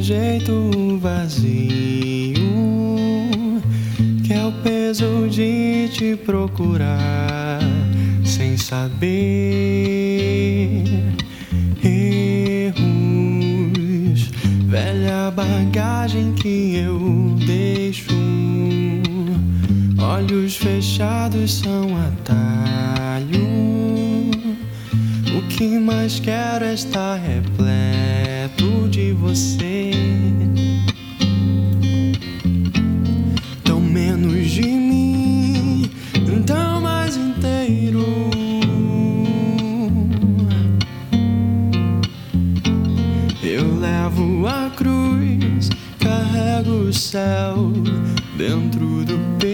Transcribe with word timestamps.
jeito 0.00 0.98
vazio, 1.00 2.34
que 4.24 4.32
é 4.32 4.44
o 4.44 4.52
peso 4.62 5.28
de 5.28 5.88
te 5.92 6.16
procurar 6.16 7.60
sem 8.24 8.56
saber. 8.56 9.08
Erros, 11.82 12.74
velha 14.66 15.30
bagagem 15.30 16.32
que 16.34 16.76
eu 16.76 17.36
deixo. 17.46 18.14
Olhos 19.98 20.56
fechados 20.56 21.54
são 21.54 21.96
atalho. 21.96 23.73
Que 25.56 25.78
mais 25.78 26.18
quero 26.18 26.64
é 26.64 26.74
estar 26.74 27.14
repleto 27.14 28.88
de 28.90 29.12
você. 29.12 29.92
Tão 33.62 33.80
menos 33.80 34.50
de 34.50 34.62
mim, 34.62 35.88
tão 36.44 36.80
mais 36.80 37.16
inteiro. 37.16 38.04
Eu 43.40 43.78
levo 43.78 44.48
a 44.48 44.70
cruz, 44.70 45.70
carrego 46.00 46.88
o 46.88 46.92
céu 46.92 47.72
dentro 48.36 49.04
do 49.04 49.16
peito. 49.38 49.53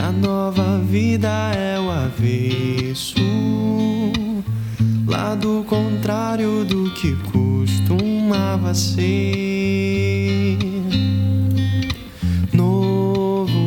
a 0.00 0.10
nova 0.10 0.78
vida 0.78 1.28
é 1.54 1.78
o 1.78 1.90
avesso, 1.90 3.20
lado 5.06 5.62
contrário 5.68 6.64
do 6.64 6.90
que 6.94 7.14
costumava 7.30 8.72
ser 8.72 10.56
novo 12.50 13.60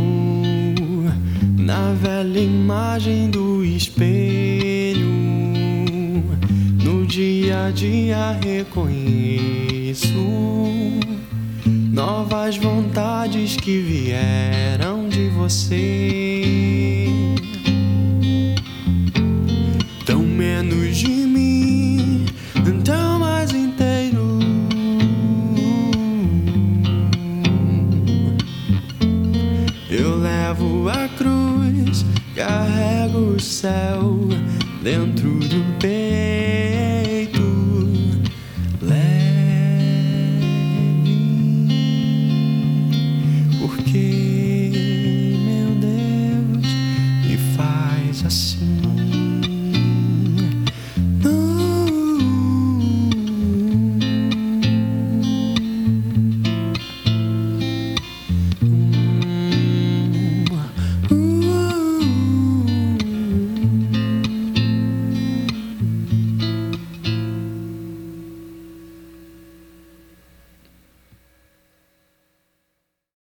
na 1.55 1.93
velha 1.93 2.39
imagem 2.39 3.29
do 3.29 3.63
espelho. 3.63 5.13
No 6.83 7.05
dia 7.05 7.67
a 7.67 7.71
dia 7.71 8.39
reconheço 8.43 10.07
novas 11.93 12.57
vontades 12.57 13.55
que 13.55 13.79
vieram 13.79 15.07
de 15.07 15.29
você. 15.29 16.32
Eu 29.95 30.17
levo 30.17 30.89
a 30.89 31.07
cruz, 31.07 32.03
carrego 32.35 33.35
o 33.35 33.39
céu 33.39 34.27
dentro 34.81 35.29
do 35.37 35.63
peito. 35.79 37.43
Leve, 38.81 38.97
porque 43.61 44.71
meu 45.45 45.75
Deus 45.75 46.65
me 47.27 47.37
faz 47.55 48.25
assim. 48.25 49.02